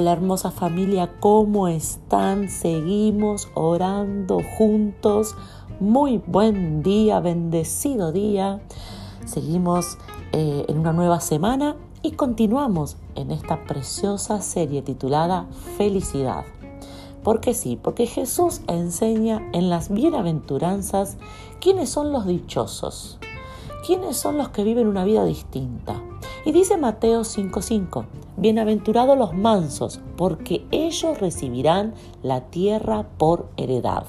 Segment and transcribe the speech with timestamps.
[0.00, 2.48] Hola hermosa familia, ¿cómo están?
[2.48, 5.36] Seguimos orando juntos.
[5.78, 8.62] Muy buen día, bendecido día.
[9.26, 9.98] Seguimos
[10.32, 16.46] eh, en una nueva semana y continuamos en esta preciosa serie titulada Felicidad.
[17.22, 17.76] ¿Por qué sí?
[17.76, 21.18] Porque Jesús enseña en las bienaventuranzas
[21.60, 23.18] quiénes son los dichosos,
[23.86, 26.00] quiénes son los que viven una vida distinta.
[26.44, 28.06] Y dice Mateo 5:5,
[28.38, 31.92] Bienaventurados los mansos, porque ellos recibirán
[32.22, 34.04] la tierra por heredad.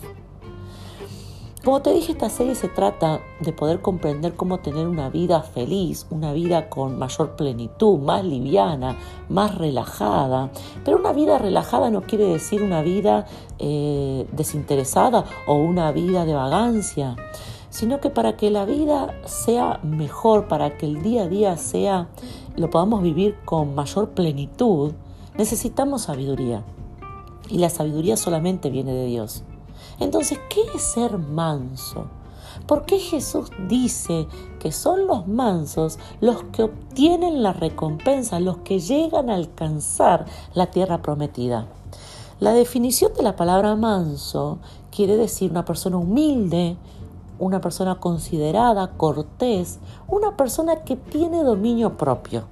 [1.63, 6.07] Como te dije, esta serie se trata de poder comprender cómo tener una vida feliz,
[6.09, 8.97] una vida con mayor plenitud, más liviana,
[9.29, 10.49] más relajada.
[10.83, 13.27] Pero una vida relajada no quiere decir una vida
[13.59, 17.15] eh, desinteresada o una vida de vagancia,
[17.71, 22.09] sino que para que la vida sea mejor, para que el día a día sea
[22.55, 24.91] lo podamos vivir con mayor plenitud,
[25.37, 26.63] necesitamos sabiduría.
[27.49, 29.43] Y la sabiduría solamente viene de Dios.
[29.99, 32.07] Entonces, ¿qué es ser manso?
[32.67, 34.27] ¿Por qué Jesús dice
[34.59, 40.67] que son los mansos los que obtienen la recompensa, los que llegan a alcanzar la
[40.67, 41.67] tierra prometida?
[42.39, 46.75] La definición de la palabra manso quiere decir una persona humilde,
[47.41, 52.43] una persona considerada, cortés, una persona que tiene dominio propio.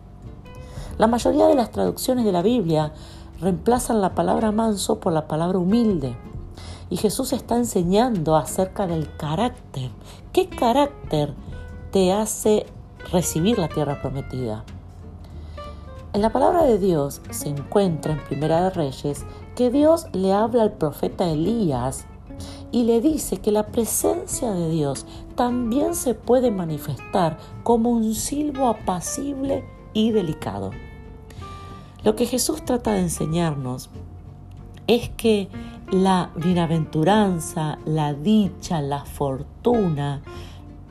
[0.97, 2.91] La mayoría de las traducciones de la Biblia
[3.39, 6.17] reemplazan la palabra manso por la palabra humilde.
[6.89, 9.91] Y Jesús está enseñando acerca del carácter.
[10.33, 11.35] ¿Qué carácter
[11.91, 12.65] te hace
[13.11, 14.63] recibir la tierra prometida?
[16.13, 19.23] En la palabra de Dios se encuentra en Primera de Reyes
[19.55, 22.07] que Dios le habla al profeta Elías
[22.71, 25.05] y le dice que la presencia de Dios
[25.35, 29.63] también se puede manifestar como un silbo apacible
[29.93, 30.71] y delicado.
[32.03, 33.89] Lo que Jesús trata de enseñarnos
[34.87, 35.49] es que
[35.91, 40.21] la bienaventuranza, la dicha, la fortuna,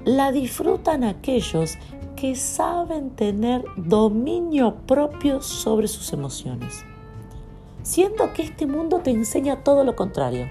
[0.04, 1.78] la disfrutan aquellos
[2.16, 6.84] que saben tener dominio propio sobre sus emociones.
[7.82, 10.46] Siendo que este mundo te enseña todo lo contrario.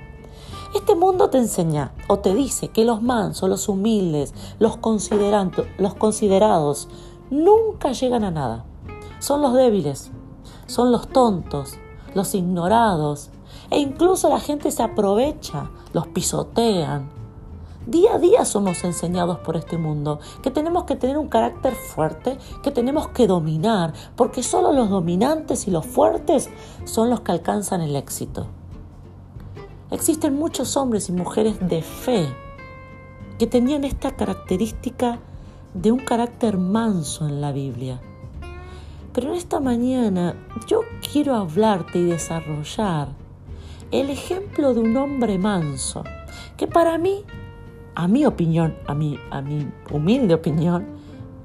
[0.76, 4.78] Este mundo te enseña o te dice que los mansos, los humildes, los,
[5.78, 6.90] los considerados
[7.30, 8.66] nunca llegan a nada.
[9.20, 10.12] Son los débiles,
[10.66, 11.78] son los tontos,
[12.14, 13.30] los ignorados
[13.70, 17.10] e incluso la gente se aprovecha, los pisotean.
[17.86, 22.38] Día a día somos enseñados por este mundo que tenemos que tener un carácter fuerte,
[22.62, 26.50] que tenemos que dominar, porque solo los dominantes y los fuertes
[26.84, 28.48] son los que alcanzan el éxito.
[29.90, 32.28] Existen muchos hombres y mujeres de fe
[33.40, 35.20] que tenían esta característica
[35.74, 38.02] de un carácter manso en la Biblia.
[39.14, 40.36] Pero en esta mañana
[40.68, 40.82] yo
[41.12, 43.08] quiero hablarte y desarrollar
[43.92, 46.04] el ejemplo de un hombre manso,
[46.58, 47.24] que para mí,
[47.96, 50.86] a mi opinión, a mi, a mi humilde opinión,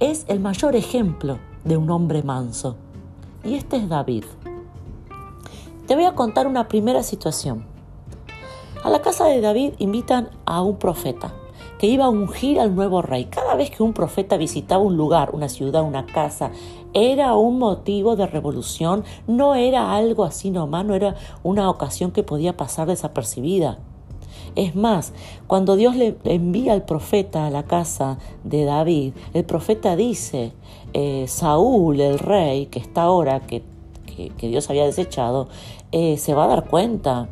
[0.01, 2.77] es el mayor ejemplo de un hombre manso.
[3.45, 4.25] Y este es David.
[5.87, 7.72] Te voy a contar una primera situación.
[8.85, 11.33] A la casa de David invitan a un profeta
[11.79, 13.27] que iba a ungir al nuevo rey.
[13.27, 16.51] Cada vez que un profeta visitaba un lugar, una ciudad, una casa,
[16.93, 22.25] era un motivo de revolución, no era algo así nomás, no era una ocasión que
[22.25, 23.79] podía pasar desapercibida.
[24.57, 25.13] Es más,
[25.47, 30.55] cuando Dios le envía al profeta a la casa de David, el profeta dice,
[30.93, 33.63] eh, Saúl, el rey, que está ahora, que,
[34.17, 35.49] que, Dios había desechado,
[35.93, 37.29] eh, se va a dar cuenta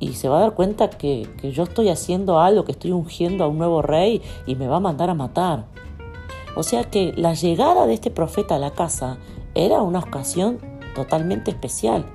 [0.00, 3.48] y se va a dar cuenta que, yo estoy haciendo algo, que estoy ungiendo a
[3.48, 5.66] un nuevo rey y me va a mandar a matar.
[6.56, 9.18] O sea que la llegada de este profeta a la casa
[9.54, 10.58] era una ocasión
[10.94, 12.06] totalmente especial.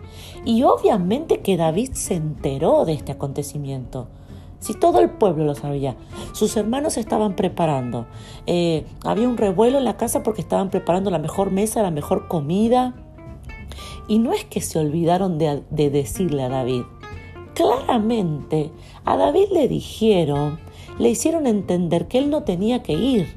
[0.46, 4.08] Y obviamente que David se enteró de este acontecimiento.
[4.59, 5.97] Si todo el pueblo lo sabía,
[6.32, 8.06] sus hermanos estaban preparando.
[8.47, 12.29] Eh, había un revuelo en la casa porque estaban preparando la mejor mesa, la mejor
[12.29, 12.96] comida.
[14.08, 16.84] Y no es que se olvidaron de decirle a David,
[17.53, 18.72] Claramente,
[19.05, 20.59] a David le dijeron,
[20.97, 23.35] le hicieron entender que él no tenía que ir.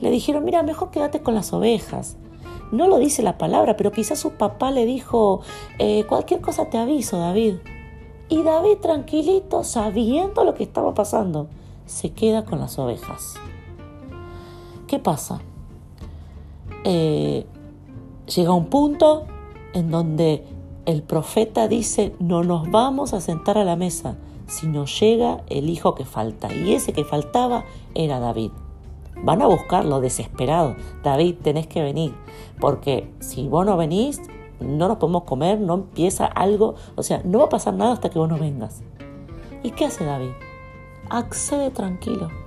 [0.00, 2.16] Le dijeron, mira, mejor quédate con las ovejas.
[2.72, 5.40] No lo dice la palabra, pero quizás su papá le dijo,
[5.78, 7.56] eh, cualquier cosa te aviso, David.
[8.28, 11.48] Y David, tranquilito, sabiendo lo que estaba pasando,
[11.86, 13.34] se queda con las ovejas.
[14.86, 15.40] ¿Qué pasa?
[16.84, 17.46] Eh,
[18.34, 19.24] llega un punto
[19.74, 20.44] en donde
[20.84, 25.94] el profeta dice, no nos vamos a sentar a la mesa, sino llega el hijo
[25.94, 26.52] que falta.
[26.52, 27.64] Y ese que faltaba
[27.94, 28.50] era David.
[29.22, 30.74] Van a buscarlo desesperado.
[31.04, 32.14] David, tenés que venir,
[32.60, 34.20] porque si vos no venís,
[34.58, 38.10] no nos podemos comer, no empieza algo, o sea, no va a pasar nada hasta
[38.10, 38.82] que vos no vengas.
[39.62, 40.32] ¿Y qué hace David?
[41.08, 42.41] Accede tranquilo.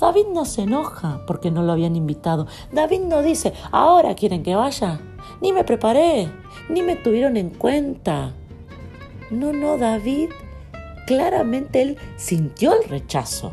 [0.00, 2.46] David no se enoja porque no lo habían invitado.
[2.72, 5.00] David no dice, ahora quieren que vaya.
[5.40, 6.30] Ni me preparé,
[6.68, 8.32] ni me tuvieron en cuenta.
[9.30, 10.30] No, no, David,
[11.06, 13.52] claramente él sintió el rechazo,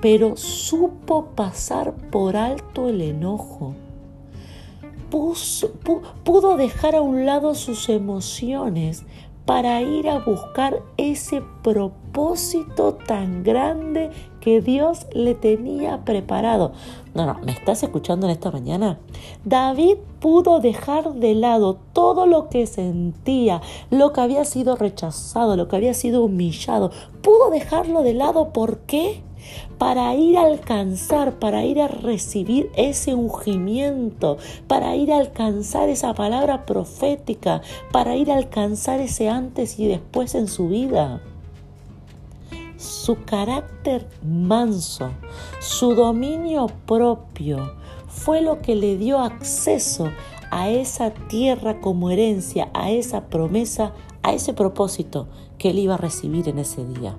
[0.00, 3.74] pero supo pasar por alto el enojo
[6.24, 9.04] pudo dejar a un lado sus emociones
[9.44, 14.10] para ir a buscar ese propósito tan grande
[14.40, 16.72] que Dios le tenía preparado.
[17.14, 18.98] No, no, ¿me estás escuchando en esta mañana?
[19.44, 23.60] David pudo dejar de lado todo lo que sentía,
[23.90, 26.90] lo que había sido rechazado, lo que había sido humillado.
[27.22, 29.22] Pudo dejarlo de lado, ¿por qué?
[29.78, 36.14] Para ir a alcanzar, para ir a recibir ese ungimiento, para ir a alcanzar esa
[36.14, 37.62] palabra profética,
[37.92, 41.20] para ir a alcanzar ese antes y después en su vida.
[42.76, 45.10] Su carácter manso,
[45.60, 47.74] su dominio propio,
[48.08, 50.10] fue lo que le dio acceso
[50.50, 53.92] a esa tierra como herencia, a esa promesa,
[54.22, 55.26] a ese propósito
[55.58, 57.16] que él iba a recibir en ese día.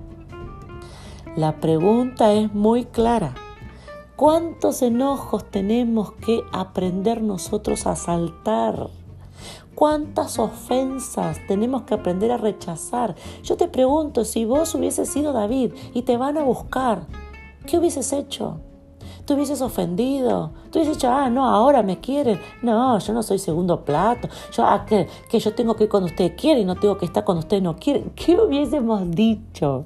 [1.35, 3.35] La pregunta es muy clara.
[4.15, 8.87] ¿Cuántos enojos tenemos que aprender nosotros a saltar?
[9.75, 13.15] ¿Cuántas ofensas tenemos que aprender a rechazar?
[13.43, 17.05] Yo te pregunto, si vos hubieses sido David y te van a buscar,
[17.67, 18.61] ¿qué hubieses hecho?
[19.25, 20.53] ¿Te hubieses ofendido?
[20.71, 22.39] ¿Tú hubieses dicho, ah, no, ahora me quieren?
[22.61, 24.29] No, yo no soy segundo plato.
[24.53, 27.05] Yo, ah, que, que yo tengo que ir cuando usted quiere y no tengo que
[27.05, 28.05] estar cuando usted no quiere.
[28.15, 29.83] ¿Qué hubiésemos dicho?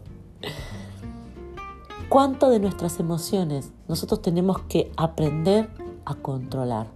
[2.10, 5.70] Cuánto de nuestras emociones nosotros tenemos que aprender
[6.06, 6.88] a controlar.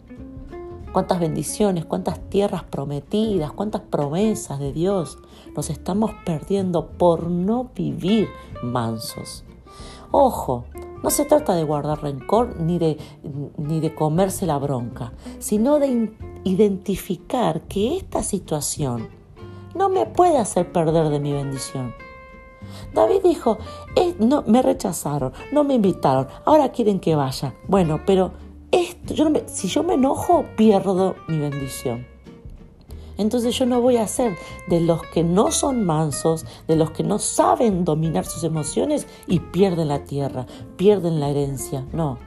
[0.91, 5.17] Cuántas bendiciones, cuántas tierras prometidas, cuántas promesas de Dios
[5.55, 8.27] nos estamos perdiendo por no vivir
[8.63, 9.43] mansos.
[10.11, 10.65] Ojo,
[11.03, 12.97] no se trata de guardar rencor ni de,
[13.57, 16.11] ni de comerse la bronca, sino de
[16.43, 19.09] identificar que esta situación
[19.75, 21.93] no me puede hacer perder de mi bendición
[22.93, 23.57] David dijo,
[24.19, 27.53] no, me rechazaron, no me invitaron, ahora quieren que vaya.
[27.67, 28.31] Bueno, pero
[28.71, 29.13] esto,
[29.47, 32.13] si yo me enojo, pierdo mi bendición.
[33.17, 34.35] Entonces yo no voy a ser
[34.67, 39.39] de los que no son mansos, de los que no saben dominar sus emociones y
[39.39, 40.47] pierden la tierra,
[40.77, 41.85] pierden la herencia.
[41.93, 42.17] No,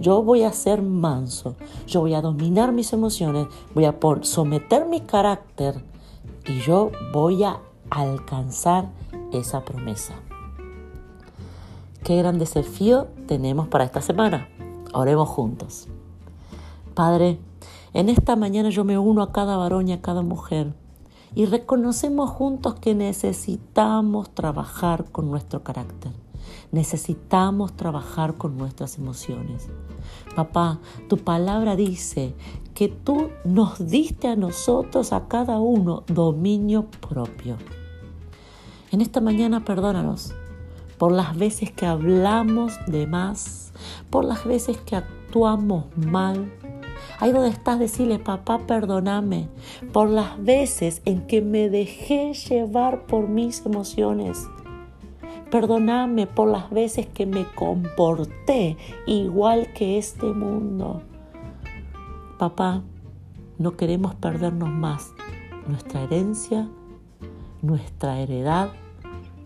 [0.00, 5.00] yo voy a ser manso, yo voy a dominar mis emociones, voy a someter mi
[5.00, 5.82] carácter
[6.46, 7.60] y yo voy a
[7.90, 8.90] alcanzar
[9.38, 10.14] esa promesa.
[12.02, 14.48] Qué gran desafío tenemos para esta semana.
[14.92, 15.88] Oremos juntos.
[16.94, 17.38] Padre,
[17.94, 20.74] en esta mañana yo me uno a cada varón y a cada mujer
[21.34, 26.12] y reconocemos juntos que necesitamos trabajar con nuestro carácter.
[26.72, 29.68] Necesitamos trabajar con nuestras emociones.
[30.36, 32.34] Papá, tu palabra dice
[32.74, 37.56] que tú nos diste a nosotros, a cada uno, dominio propio.
[38.94, 40.36] En esta mañana perdónanos
[40.98, 43.72] por las veces que hablamos de más,
[44.08, 46.52] por las veces que actuamos mal.
[47.18, 49.48] Ahí donde estás, decirle, papá, perdóname
[49.92, 54.46] por las veces en que me dejé llevar por mis emociones.
[55.50, 58.76] Perdóname por las veces que me comporté
[59.08, 61.02] igual que este mundo.
[62.38, 62.84] Papá,
[63.58, 65.10] no queremos perdernos más
[65.66, 66.68] nuestra herencia,
[67.60, 68.70] nuestra heredad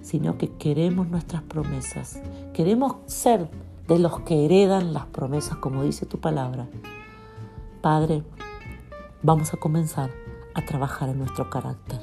[0.08, 2.18] sino que queremos nuestras promesas.
[2.54, 3.46] Queremos ser
[3.86, 6.66] de los que heredan las promesas, como dice tu palabra.
[7.82, 8.22] Padre,
[9.22, 10.10] vamos a comenzar
[10.54, 12.00] a trabajar en nuestro carácter.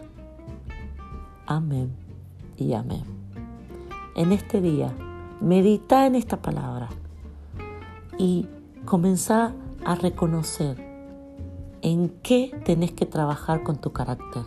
[1.47, 1.95] Amén
[2.57, 3.05] y amén.
[4.15, 4.93] En este día,
[5.41, 6.89] medita en esta palabra
[8.19, 8.47] y
[8.85, 9.51] comenzá
[9.83, 10.77] a reconocer
[11.81, 14.43] en qué tenés que trabajar con tu carácter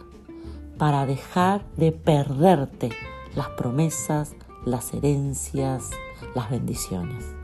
[0.78, 2.90] para dejar de perderte
[3.35, 5.90] las promesas, las herencias,
[6.35, 7.38] las bendiciones.